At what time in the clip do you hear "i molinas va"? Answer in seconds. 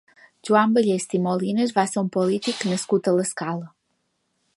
1.17-1.85